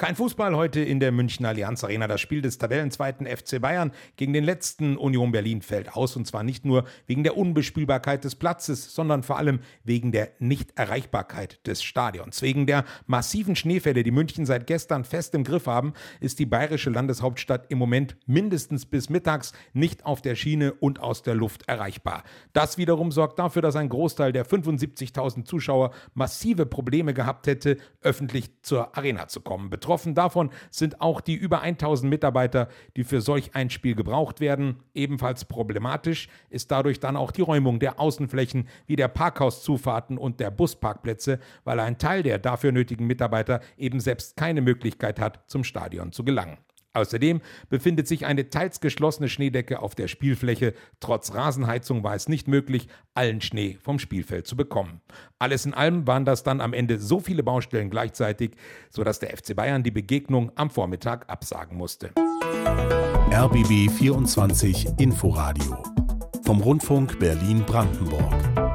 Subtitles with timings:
[0.00, 2.06] Kein Fußball heute in der Münchner Allianz Arena.
[2.06, 6.14] Das Spiel des Tabellenzweiten FC Bayern gegen den letzten Union Berlin fällt aus.
[6.14, 11.66] Und zwar nicht nur wegen der Unbespielbarkeit des Platzes, sondern vor allem wegen der Nichterreichbarkeit
[11.66, 12.42] des Stadions.
[12.42, 16.90] Wegen der massiven Schneefälle, die München seit gestern fest im Griff haben, ist die bayerische
[16.90, 22.22] Landeshauptstadt im Moment mindestens bis mittags nicht auf der Schiene und aus der Luft erreichbar.
[22.52, 28.62] Das wiederum sorgt dafür, dass ein Großteil der 75.000 Zuschauer massive Probleme gehabt hätte, öffentlich
[28.62, 29.70] zur Arena zu kommen.
[29.88, 34.80] Betroffen davon sind auch die über 1000 Mitarbeiter, die für solch ein Spiel gebraucht werden.
[34.92, 40.50] Ebenfalls problematisch ist dadurch dann auch die Räumung der Außenflächen wie der Parkhauszufahrten und der
[40.50, 46.12] Busparkplätze, weil ein Teil der dafür nötigen Mitarbeiter eben selbst keine Möglichkeit hat, zum Stadion
[46.12, 46.58] zu gelangen.
[46.94, 50.74] Außerdem befindet sich eine teils geschlossene Schneedecke auf der Spielfläche.
[51.00, 55.00] Trotz Rasenheizung war es nicht möglich, allen Schnee vom Spielfeld zu bekommen.
[55.38, 58.52] Alles in allem waren das dann am Ende so viele Baustellen gleichzeitig,
[58.90, 62.10] sodass der FC Bayern die Begegnung am Vormittag absagen musste.
[63.30, 65.82] RBB 24 Inforadio
[66.44, 68.67] vom Rundfunk Berlin-Brandenburg.